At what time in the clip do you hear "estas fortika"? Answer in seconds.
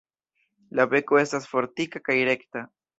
1.25-2.05